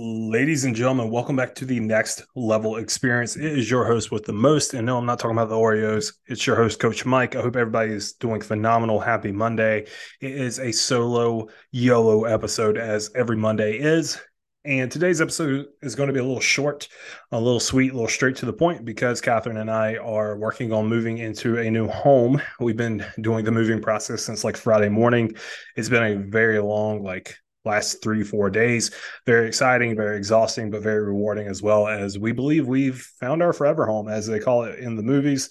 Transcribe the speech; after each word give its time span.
Ladies 0.00 0.64
and 0.64 0.76
gentlemen, 0.76 1.10
welcome 1.10 1.34
back 1.34 1.56
to 1.56 1.64
the 1.64 1.80
next 1.80 2.24
level 2.36 2.76
experience. 2.76 3.34
It 3.34 3.58
is 3.58 3.68
your 3.68 3.84
host 3.84 4.12
with 4.12 4.24
the 4.24 4.32
most. 4.32 4.72
And 4.72 4.86
no, 4.86 4.96
I'm 4.96 5.06
not 5.06 5.18
talking 5.18 5.36
about 5.36 5.48
the 5.48 5.56
Oreos. 5.56 6.14
It's 6.28 6.46
your 6.46 6.54
host, 6.54 6.78
Coach 6.78 7.04
Mike. 7.04 7.34
I 7.34 7.42
hope 7.42 7.56
everybody 7.56 7.90
is 7.90 8.12
doing 8.12 8.40
phenomenal. 8.40 9.00
Happy 9.00 9.32
Monday. 9.32 9.86
It 10.20 10.30
is 10.30 10.60
a 10.60 10.70
solo 10.70 11.48
YOLO 11.72 12.26
episode, 12.26 12.78
as 12.78 13.10
every 13.16 13.36
Monday 13.36 13.76
is. 13.76 14.20
And 14.64 14.88
today's 14.88 15.20
episode 15.20 15.66
is 15.82 15.96
going 15.96 16.06
to 16.06 16.12
be 16.12 16.20
a 16.20 16.24
little 16.24 16.38
short, 16.38 16.86
a 17.32 17.40
little 17.40 17.58
sweet, 17.58 17.90
a 17.90 17.94
little 17.94 18.06
straight 18.06 18.36
to 18.36 18.46
the 18.46 18.52
point 18.52 18.84
because 18.84 19.20
Catherine 19.20 19.56
and 19.56 19.68
I 19.68 19.96
are 19.96 20.38
working 20.38 20.72
on 20.72 20.86
moving 20.86 21.18
into 21.18 21.58
a 21.58 21.68
new 21.68 21.88
home. 21.88 22.40
We've 22.60 22.76
been 22.76 23.04
doing 23.20 23.44
the 23.44 23.50
moving 23.50 23.82
process 23.82 24.22
since 24.22 24.44
like 24.44 24.56
Friday 24.56 24.90
morning. 24.90 25.34
It's 25.74 25.88
been 25.88 26.04
a 26.04 26.14
very 26.14 26.60
long, 26.60 27.02
like 27.02 27.36
last 27.68 28.02
three, 28.02 28.24
four 28.24 28.50
days. 28.50 28.90
Very 29.26 29.46
exciting, 29.46 29.94
very 29.94 30.16
exhausting, 30.16 30.70
but 30.70 30.82
very 30.82 31.02
rewarding 31.02 31.46
as 31.46 31.62
well 31.62 31.86
as 31.86 32.18
we 32.18 32.32
believe 32.32 32.66
we've 32.66 33.00
found 33.20 33.42
our 33.42 33.52
forever 33.52 33.86
home, 33.86 34.08
as 34.08 34.26
they 34.26 34.40
call 34.40 34.64
it 34.64 34.78
in 34.78 34.96
the 34.96 35.02
movies. 35.02 35.50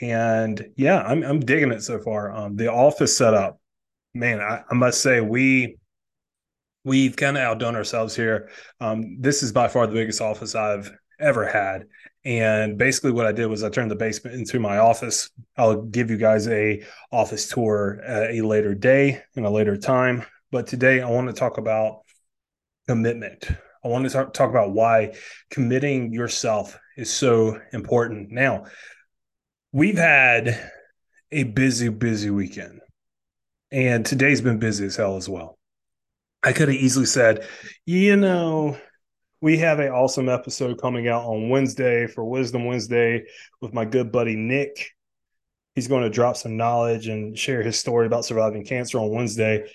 And 0.00 0.64
yeah, 0.76 1.02
I'm, 1.02 1.22
I'm 1.22 1.40
digging 1.40 1.72
it 1.72 1.82
so 1.82 1.98
far. 1.98 2.32
Um, 2.32 2.56
the 2.56 2.72
office 2.72 3.16
setup, 3.16 3.60
man, 4.14 4.40
I, 4.40 4.62
I 4.70 4.74
must 4.74 5.00
say, 5.00 5.20
we 5.20 5.78
we've 6.84 7.16
kind 7.16 7.36
of 7.36 7.42
outdone 7.42 7.76
ourselves 7.76 8.16
here. 8.16 8.48
Um, 8.80 9.18
this 9.20 9.42
is 9.42 9.52
by 9.52 9.68
far 9.68 9.86
the 9.86 9.92
biggest 9.92 10.20
office 10.20 10.54
I've 10.54 10.90
ever 11.20 11.46
had. 11.46 11.86
And 12.24 12.78
basically 12.78 13.12
what 13.12 13.26
I 13.26 13.32
did 13.32 13.46
was 13.46 13.62
I 13.62 13.68
turned 13.68 13.90
the 13.90 13.96
basement 13.96 14.36
into 14.36 14.58
my 14.58 14.78
office. 14.78 15.30
I'll 15.56 15.82
give 15.82 16.10
you 16.10 16.16
guys 16.16 16.48
a 16.48 16.84
office 17.10 17.48
tour 17.48 18.00
at 18.04 18.34
a 18.34 18.42
later 18.42 18.74
day 18.74 19.22
and 19.36 19.46
a 19.46 19.50
later 19.50 19.76
time. 19.76 20.24
But 20.50 20.66
today 20.66 21.02
I 21.02 21.10
want 21.10 21.28
to 21.28 21.34
talk 21.34 21.58
about 21.58 22.02
commitment. 22.86 23.48
I 23.84 23.88
want 23.88 24.10
to 24.10 24.30
talk, 24.32 24.50
about 24.50 24.72
why 24.72 25.14
committing 25.50 26.12
yourself 26.12 26.78
is 26.96 27.12
so 27.12 27.60
important. 27.72 28.30
Now, 28.30 28.64
we've 29.72 29.98
had 29.98 30.58
a 31.30 31.44
busy, 31.44 31.88
busy 31.90 32.30
weekend, 32.30 32.80
and 33.70 34.04
today's 34.04 34.40
been 34.40 34.58
busy 34.58 34.86
as 34.86 34.96
hell 34.96 35.16
as 35.16 35.28
well. 35.28 35.58
I 36.42 36.52
could 36.52 36.68
have 36.68 36.76
easily 36.76 37.06
said, 37.06 37.46
you 37.84 38.16
know, 38.16 38.78
we 39.40 39.58
have 39.58 39.78
an 39.80 39.90
awesome 39.90 40.28
episode 40.28 40.80
coming 40.80 41.08
out 41.08 41.24
on 41.24 41.50
Wednesday 41.50 42.06
for 42.06 42.24
Wisdom 42.24 42.64
Wednesday 42.64 43.24
with 43.60 43.74
my 43.74 43.84
good 43.84 44.10
buddy 44.10 44.34
Nick. 44.34 44.90
He's 45.74 45.88
going 45.88 46.02
to 46.02 46.10
drop 46.10 46.36
some 46.36 46.56
knowledge 46.56 47.06
and 47.06 47.38
share 47.38 47.62
his 47.62 47.78
story 47.78 48.06
about 48.06 48.24
surviving 48.24 48.64
cancer 48.64 48.98
on 48.98 49.10
Wednesday 49.10 49.70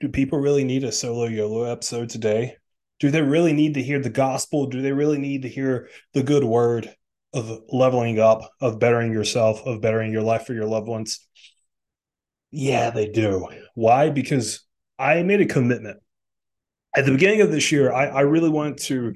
do 0.00 0.08
people 0.08 0.38
really 0.38 0.64
need 0.64 0.84
a 0.84 0.92
solo 0.92 1.24
YOLO 1.24 1.64
episode 1.64 2.10
today? 2.10 2.56
Do 2.98 3.10
they 3.10 3.22
really 3.22 3.52
need 3.52 3.74
to 3.74 3.82
hear 3.82 4.00
the 4.00 4.10
gospel? 4.10 4.66
Do 4.66 4.82
they 4.82 4.92
really 4.92 5.18
need 5.18 5.42
to 5.42 5.48
hear 5.48 5.88
the 6.14 6.22
good 6.22 6.44
word 6.44 6.94
of 7.32 7.60
leveling 7.68 8.18
up, 8.18 8.50
of 8.60 8.78
bettering 8.78 9.12
yourself, 9.12 9.60
of 9.66 9.80
bettering 9.80 10.12
your 10.12 10.22
life 10.22 10.46
for 10.46 10.54
your 10.54 10.66
loved 10.66 10.88
ones? 10.88 11.26
Yeah, 12.50 12.90
they 12.90 13.08
do. 13.08 13.48
Why? 13.74 14.10
Because 14.10 14.64
I 14.98 15.22
made 15.22 15.40
a 15.40 15.46
commitment. 15.46 16.00
At 16.94 17.04
the 17.04 17.12
beginning 17.12 17.42
of 17.42 17.50
this 17.50 17.70
year, 17.70 17.92
I, 17.92 18.06
I 18.06 18.20
really 18.22 18.48
wanted 18.48 18.78
to 18.78 19.14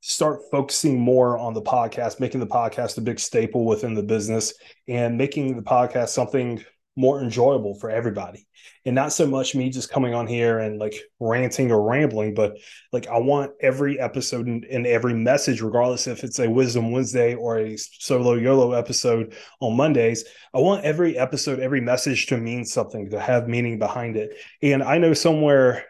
start 0.00 0.40
focusing 0.50 1.00
more 1.00 1.38
on 1.38 1.54
the 1.54 1.62
podcast, 1.62 2.20
making 2.20 2.40
the 2.40 2.46
podcast 2.46 2.98
a 2.98 3.00
big 3.00 3.18
staple 3.18 3.64
within 3.64 3.94
the 3.94 4.02
business 4.02 4.52
and 4.88 5.16
making 5.16 5.56
the 5.56 5.62
podcast 5.62 6.08
something 6.08 6.62
more 6.96 7.20
enjoyable 7.20 7.74
for 7.74 7.90
everybody. 7.90 8.46
And 8.84 8.94
not 8.94 9.12
so 9.12 9.26
much 9.26 9.54
me 9.54 9.70
just 9.70 9.90
coming 9.90 10.14
on 10.14 10.26
here 10.26 10.58
and 10.58 10.78
like 10.78 10.94
ranting 11.20 11.70
or 11.70 11.82
rambling 11.82 12.34
but 12.34 12.58
like 12.92 13.06
i 13.06 13.18
want 13.18 13.52
every 13.60 13.98
episode 13.98 14.46
and, 14.46 14.64
and, 14.64 14.86
every 14.86 15.14
message 15.14 15.62
regardless 15.62 16.06
if 16.06 16.24
it's 16.24 16.38
a 16.38 16.50
wisdom 16.50 16.90
wednesday 16.90 17.34
or 17.34 17.58
a 17.58 17.76
solo 17.76 18.34
yolo 18.34 18.72
episode 18.72 19.34
on 19.60 19.76
mondays 19.76 20.24
i 20.54 20.58
want 20.58 20.84
every 20.84 21.16
episode 21.16 21.60
every 21.60 21.80
message 21.80 22.26
to 22.26 22.36
mean 22.36 22.64
something 22.64 23.08
to 23.10 23.20
have 23.20 23.48
meaning 23.48 23.78
behind 23.78 24.16
it. 24.16 24.36
And 24.62 24.82
i 24.82 24.98
know 24.98 25.14
somewhere 25.14 25.84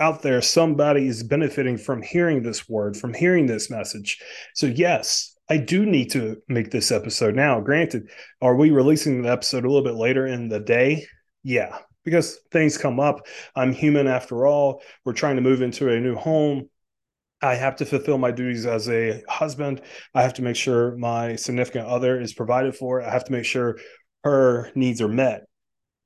out 0.00 0.22
there 0.22 0.40
somebody 0.40 1.08
is 1.08 1.22
benefiting 1.22 1.76
from 1.76 2.02
hearing 2.02 2.42
this 2.42 2.68
word 2.68 2.96
from 2.96 3.12
hearing 3.12 3.46
this 3.46 3.70
message. 3.70 4.20
So 4.54 4.66
yes 4.66 5.37
I 5.50 5.56
do 5.56 5.86
need 5.86 6.10
to 6.10 6.42
make 6.48 6.70
this 6.70 6.90
episode 6.92 7.34
now. 7.34 7.60
Granted, 7.60 8.10
are 8.42 8.54
we 8.54 8.70
releasing 8.70 9.22
the 9.22 9.30
episode 9.30 9.64
a 9.64 9.68
little 9.68 9.84
bit 9.84 9.94
later 9.94 10.26
in 10.26 10.48
the 10.48 10.60
day? 10.60 11.06
Yeah, 11.42 11.78
because 12.04 12.38
things 12.50 12.76
come 12.76 13.00
up. 13.00 13.26
I'm 13.56 13.72
human 13.72 14.06
after 14.06 14.46
all. 14.46 14.82
We're 15.04 15.14
trying 15.14 15.36
to 15.36 15.42
move 15.42 15.62
into 15.62 15.90
a 15.90 16.00
new 16.00 16.16
home. 16.16 16.68
I 17.40 17.54
have 17.54 17.76
to 17.76 17.86
fulfill 17.86 18.18
my 18.18 18.30
duties 18.30 18.66
as 18.66 18.88
a 18.90 19.22
husband. 19.28 19.80
I 20.14 20.22
have 20.22 20.34
to 20.34 20.42
make 20.42 20.56
sure 20.56 20.96
my 20.96 21.36
significant 21.36 21.86
other 21.86 22.20
is 22.20 22.34
provided 22.34 22.76
for. 22.76 23.00
I 23.00 23.10
have 23.10 23.24
to 23.24 23.32
make 23.32 23.44
sure 23.44 23.78
her 24.24 24.70
needs 24.74 25.00
are 25.00 25.08
met. 25.08 25.46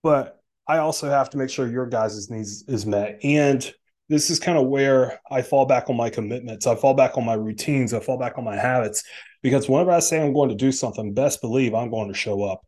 But 0.03 0.39
I 0.69 0.79
also 0.79 1.09
have 1.09 1.31
to 1.31 1.39
make 1.39 1.51
sure 1.51 1.67
your 1.67 1.87
guys' 1.87 2.31
needs 2.31 2.65
is 2.69 2.87
met. 2.87 3.19
And 3.25 3.73
this 4.09 4.31
is 4.31 4.39
kind 4.39 4.59
of 4.59 4.67
where 4.67 5.21
I 5.31 5.43
fall 5.43 5.65
back 5.65 5.89
on 5.89 5.97
my 5.97 6.11
commitments. 6.11 6.67
I 6.67 6.77
fall 6.77 6.95
back 6.95 7.17
on 7.17 7.25
my 7.25 7.35
routines. 7.35 7.95
I 7.95 8.01
fall 8.01 8.19
back 8.19 8.37
on 8.37 8.45
my 8.45 8.57
habits 8.57 9.03
because 9.43 9.69
whenever 9.69 9.91
I 9.91 9.99
say 9.99 10.23
I'm 10.23 10.33
going 10.33 10.49
to 10.49 10.55
do 10.55 10.73
something, 10.73 11.15
best 11.15 11.41
believe 11.41 11.75
I'm 11.75 11.91
going 11.91 12.09
to 12.09 12.15
show 12.15 12.45
up. 12.45 12.63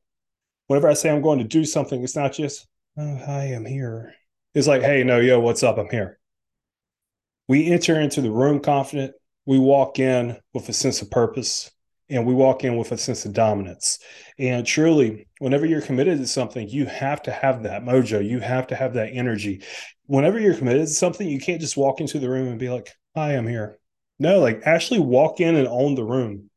Whenever 0.67 0.89
I 0.89 0.95
say 0.95 1.11
I'm 1.11 1.23
going 1.23 1.39
to 1.39 1.45
do 1.45 1.65
something, 1.65 2.03
it's 2.03 2.17
not 2.17 2.33
just, 2.33 2.67
oh, 2.99 3.17
hi, 3.17 3.45
I'm 3.45 3.65
here. 3.65 4.15
It's 4.55 4.67
like, 4.67 4.83
hey, 4.83 5.05
no, 5.05 5.21
yo, 5.21 5.41
what's 5.41 5.62
up? 5.62 5.79
I'm 5.79 5.91
here. 5.91 6.19
We 7.49 7.71
enter 7.71 8.01
into 8.01 8.21
the 8.21 8.31
room 8.31 8.61
confident. 8.61 9.12
We 9.47 9.59
walk 9.59 9.99
in 9.99 10.39
with 10.53 10.69
a 10.69 10.73
sense 10.73 11.03
of 11.03 11.11
purpose 11.11 11.71
and 12.09 12.27
we 12.27 12.35
walk 12.35 12.65
in 12.65 12.77
with 12.77 12.93
a 12.93 12.99
sense 12.99 13.25
of 13.25 13.33
dominance. 13.33 13.99
And 14.39 14.67
truly, 14.67 15.29
whenever 15.39 15.67
you're 15.67 15.81
committed 15.81 16.19
to 16.19 16.27
something, 16.27 16.69
you 16.69 16.87
have 16.87 17.23
to 17.23 17.31
have 17.31 17.62
that 17.65 17.83
mojo. 17.83 18.27
You 18.27 18.41
have 18.41 18.67
to 18.69 18.77
have 18.77 18.95
that 18.95 19.11
energy. 19.12 19.62
Whenever 20.06 20.39
you're 20.39 20.55
committed 20.55 20.87
to 20.87 20.93
something, 20.93 21.29
you 21.29 21.41
can't 21.41 21.61
just 21.61 21.77
walk 21.77 22.01
into 22.01 22.19
the 22.19 22.29
room 22.29 22.49
and 22.49 22.59
be 22.59 22.71
like, 22.71 22.91
hi, 23.15 23.33
I'm 23.33 23.47
here. 23.47 23.79
No, 24.19 24.39
like 24.39 24.62
actually 24.65 25.01
walk 25.01 25.41
in 25.41 25.56
and 25.56 25.69
own 25.69 25.95
the 25.95 26.05
room 26.05 26.51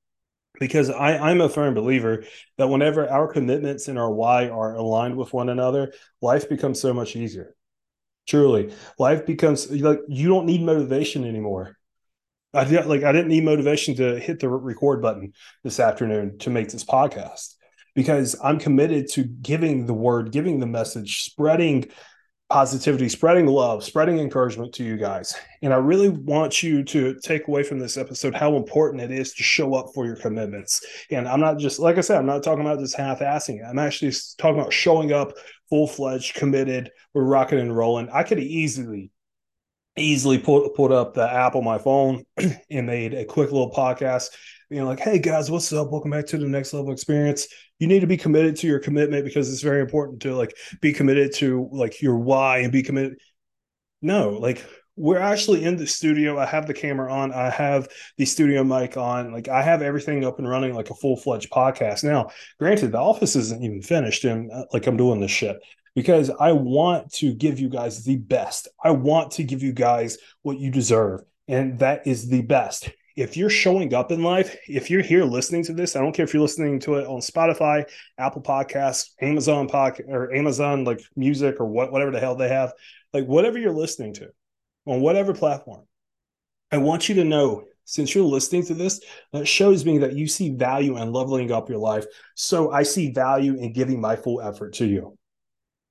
because 0.59 0.89
I, 0.89 1.17
I'm 1.17 1.41
a 1.41 1.49
firm 1.49 1.73
believer 1.73 2.23
that 2.57 2.67
whenever 2.67 3.09
our 3.09 3.31
commitments 3.31 3.87
and 3.87 3.97
our 3.97 4.11
why 4.11 4.49
are 4.49 4.75
aligned 4.75 5.17
with 5.17 5.33
one 5.33 5.49
another, 5.49 5.93
life 6.21 6.49
becomes 6.49 6.81
so 6.81 6.93
much 6.93 7.15
easier. 7.15 7.55
Truly, 8.27 8.73
life 8.99 9.25
becomes 9.25 9.71
like 9.71 9.99
you 10.07 10.27
don't 10.27 10.45
need 10.45 10.61
motivation 10.61 11.23
anymore. 11.23 11.77
I 12.53 12.65
did, 12.65 12.85
like 12.85 13.03
I 13.03 13.11
didn't 13.11 13.29
need 13.29 13.45
motivation 13.45 13.95
to 13.95 14.19
hit 14.19 14.39
the 14.39 14.49
record 14.49 15.01
button 15.01 15.33
this 15.63 15.79
afternoon 15.79 16.39
to 16.39 16.49
make 16.49 16.69
this 16.69 16.83
podcast 16.83 17.55
because 17.95 18.35
I'm 18.43 18.59
committed 18.59 19.09
to 19.13 19.23
giving 19.23 19.85
the 19.85 19.93
word, 19.93 20.31
giving 20.31 20.59
the 20.59 20.67
message, 20.67 21.23
spreading 21.23 21.89
positivity, 22.49 23.09
spreading 23.09 23.45
love, 23.45 23.83
spreading 23.83 24.19
encouragement 24.19 24.73
to 24.73 24.83
you 24.83 24.95
guys. 24.95 25.35
And 25.61 25.73
I 25.73 25.77
really 25.77 26.09
want 26.09 26.63
you 26.63 26.83
to 26.83 27.19
take 27.21 27.47
away 27.47 27.63
from 27.63 27.79
this 27.79 27.97
episode 27.97 28.33
how 28.33 28.55
important 28.55 29.01
it 29.01 29.11
is 29.11 29.33
to 29.33 29.43
show 29.43 29.75
up 29.75 29.87
for 29.93 30.05
your 30.05 30.15
commitments. 30.15 30.85
And 31.11 31.27
I'm 31.27 31.41
not 31.41 31.57
just, 31.57 31.79
like 31.79 31.97
I 31.97 32.01
said, 32.01 32.17
I'm 32.17 32.25
not 32.25 32.43
talking 32.43 32.61
about 32.61 32.79
just 32.79 32.95
half 32.95 33.19
assing 33.19 33.59
it. 33.59 33.65
I'm 33.67 33.79
actually 33.79 34.13
talking 34.37 34.59
about 34.59 34.71
showing 34.71 35.11
up 35.11 35.33
full 35.69 35.87
fledged, 35.87 36.35
committed, 36.35 36.89
we're 37.13 37.23
rocking 37.23 37.59
and 37.59 37.75
rolling. 37.75 38.09
I 38.13 38.23
could 38.23 38.39
easily, 38.39 39.11
easily 39.97 40.37
put, 40.37 40.75
put 40.75 40.91
up 40.91 41.13
the 41.13 41.31
app 41.31 41.55
on 41.55 41.63
my 41.63 41.77
phone 41.77 42.23
and 42.69 42.87
made 42.87 43.13
a 43.13 43.25
quick 43.25 43.51
little 43.51 43.71
podcast 43.71 44.29
being 44.69 44.85
like, 44.85 44.99
hey 44.99 45.19
guys, 45.19 45.49
what's 45.49 45.71
up? 45.71 45.91
Welcome 45.91 46.11
back 46.11 46.27
to 46.27 46.37
the 46.37 46.47
next 46.47 46.73
level 46.73 46.91
experience. 46.91 47.47
You 47.79 47.87
need 47.87 48.01
to 48.01 48.07
be 48.07 48.17
committed 48.17 48.55
to 48.57 48.67
your 48.67 48.79
commitment 48.79 49.23
because 49.23 49.51
it's 49.51 49.61
very 49.61 49.81
important 49.81 50.21
to 50.23 50.35
like 50.35 50.55
be 50.81 50.93
committed 50.93 51.33
to 51.35 51.69
like 51.71 52.01
your 52.01 52.17
why 52.17 52.59
and 52.59 52.71
be 52.71 52.83
committed. 52.83 53.17
No, 54.01 54.31
like 54.31 54.65
we're 54.95 55.19
actually 55.19 55.63
in 55.63 55.77
the 55.77 55.87
studio. 55.87 56.37
I 56.37 56.45
have 56.45 56.67
the 56.67 56.73
camera 56.73 57.11
on. 57.13 57.31
I 57.31 57.49
have 57.49 57.87
the 58.17 58.25
studio 58.25 58.63
mic 58.63 58.97
on. 58.97 59.31
Like 59.31 59.47
I 59.47 59.61
have 59.61 59.81
everything 59.81 60.25
up 60.25 60.39
and 60.39 60.49
running 60.49 60.73
like 60.73 60.89
a 60.89 60.95
full 60.95 61.15
fledged 61.15 61.51
podcast. 61.51 62.03
Now, 62.03 62.29
granted, 62.59 62.91
the 62.91 62.99
office 62.99 63.35
isn't 63.35 63.63
even 63.63 63.81
finished 63.81 64.25
and 64.25 64.51
uh, 64.51 64.65
like 64.73 64.87
I'm 64.87 64.97
doing 64.97 65.21
this 65.21 65.31
shit 65.31 65.57
because 65.97 66.29
I 66.39 66.51
want 66.51 67.11
to 67.13 67.33
give 67.33 67.59
you 67.59 67.69
guys 67.69 68.03
the 68.03 68.17
best. 68.17 68.67
I 68.83 68.91
want 68.91 69.31
to 69.31 69.43
give 69.43 69.63
you 69.63 69.73
guys 69.73 70.19
what 70.43 70.59
you 70.59 70.69
deserve. 70.69 71.23
And 71.47 71.79
that 71.79 72.05
is 72.05 72.29
the 72.29 72.43
best 72.43 72.91
if 73.17 73.35
you're 73.35 73.49
showing 73.49 73.95
up 73.95 74.11
in 74.11 74.21
life, 74.21 74.55
if 74.67 74.91
you're 74.91 75.01
here 75.01 75.25
listening 75.25 75.63
to 75.63 75.73
this, 75.73 75.95
I 75.95 76.01
don't 76.01 76.13
care 76.13 76.23
if 76.23 76.35
you're 76.35 76.41
listening 76.43 76.79
to 76.81 76.97
it 76.97 77.07
on 77.07 77.19
Spotify, 77.19 77.83
Apple 78.19 78.43
Podcasts, 78.43 79.09
Amazon 79.19 79.67
Podcast, 79.67 80.07
or 80.07 80.31
Amazon 80.31 80.83
like 80.83 81.01
music 81.15 81.55
or 81.59 81.65
what 81.65 81.91
whatever 81.91 82.11
the 82.11 82.19
hell 82.19 82.35
they 82.35 82.49
have, 82.49 82.73
like 83.13 83.25
whatever 83.25 83.57
you're 83.57 83.73
listening 83.73 84.13
to 84.13 84.29
on 84.85 85.01
whatever 85.01 85.33
platform. 85.33 85.83
I 86.71 86.77
want 86.77 87.09
you 87.09 87.15
to 87.15 87.23
know 87.23 87.63
since 87.85 88.13
you're 88.13 88.23
listening 88.23 88.65
to 88.65 88.75
this, 88.75 89.01
that 89.33 89.47
shows 89.47 89.83
me 89.83 89.97
that 89.97 90.13
you 90.13 90.27
see 90.27 90.49
value 90.49 90.97
in 90.97 91.11
leveling 91.11 91.51
up 91.51 91.69
your 91.69 91.79
life. 91.79 92.05
So 92.35 92.69
I 92.71 92.83
see 92.83 93.11
value 93.11 93.55
in 93.55 93.73
giving 93.73 93.99
my 93.99 94.15
full 94.15 94.41
effort 94.41 94.73
to 94.73 94.85
you. 94.85 95.16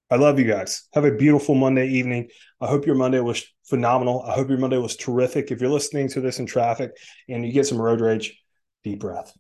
I 0.09 0.17
love 0.17 0.39
you 0.39 0.45
guys. 0.45 0.85
Have 0.95 1.05
a 1.05 1.11
beautiful 1.11 1.57
Monday 1.57 1.89
evening. 1.89 2.29
I 2.61 2.67
hope 2.67 2.87
your 2.87 2.95
Monday 2.95 3.19
was 3.19 3.45
phenomenal. 3.65 4.23
I 4.23 4.35
hope 4.35 4.49
your 4.49 4.59
Monday 4.59 4.79
was 4.79 4.97
terrific. 4.97 5.51
If 5.51 5.61
you're 5.61 5.71
listening 5.71 6.09
to 6.11 6.21
this 6.21 6.39
in 6.39 6.47
traffic 6.47 6.93
and 7.29 7.45
you 7.45 7.53
get 7.53 7.67
some 7.67 7.81
road 7.81 8.01
rage, 8.01 8.41
deep 8.85 9.01
breath. 9.01 9.37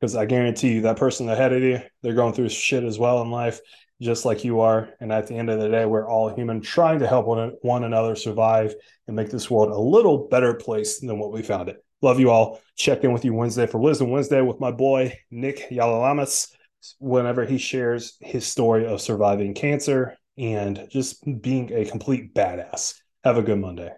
Because 0.00 0.16
I 0.16 0.26
guarantee 0.26 0.74
you, 0.74 0.80
that 0.82 0.96
person 0.96 1.28
ahead 1.28 1.52
of 1.52 1.62
you, 1.62 1.80
they're 2.02 2.14
going 2.14 2.34
through 2.34 2.48
shit 2.48 2.82
as 2.82 2.98
well 2.98 3.22
in 3.22 3.30
life, 3.30 3.60
just 4.02 4.24
like 4.24 4.42
you 4.42 4.60
are. 4.60 4.90
And 5.00 5.12
at 5.12 5.28
the 5.28 5.36
end 5.36 5.48
of 5.48 5.60
the 5.60 5.68
day, 5.68 5.86
we're 5.86 6.08
all 6.08 6.34
human 6.34 6.60
trying 6.60 6.98
to 6.98 7.06
help 7.06 7.26
one, 7.26 7.52
one 7.62 7.84
another 7.84 8.16
survive 8.16 8.74
and 9.06 9.14
make 9.14 9.30
this 9.30 9.48
world 9.48 9.70
a 9.70 9.78
little 9.78 10.26
better 10.26 10.54
place 10.54 10.98
than 10.98 11.20
what 11.20 11.32
we 11.32 11.42
found 11.42 11.68
it. 11.68 11.76
Love 12.02 12.18
you 12.18 12.30
all. 12.30 12.60
Check 12.74 13.04
in 13.04 13.12
with 13.12 13.24
you 13.24 13.32
Wednesday 13.32 13.68
for 13.68 13.78
Wisdom 13.78 14.10
Wednesday 14.10 14.40
with 14.40 14.58
my 14.58 14.72
boy, 14.72 15.16
Nick 15.30 15.70
Yalalamas 15.70 16.48
whenever 16.98 17.44
he 17.44 17.58
shares 17.58 18.16
his 18.20 18.46
story 18.46 18.86
of 18.86 19.00
surviving 19.00 19.54
cancer 19.54 20.16
and 20.36 20.86
just 20.90 21.24
being 21.42 21.72
a 21.72 21.84
complete 21.84 22.34
badass. 22.34 22.94
Have 23.24 23.38
a 23.38 23.42
good 23.42 23.58
Monday. 23.58 23.94